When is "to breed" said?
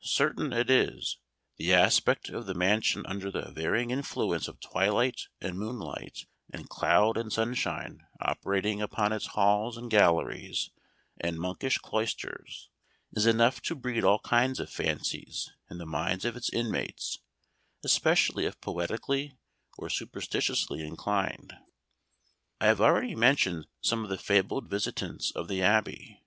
13.60-14.02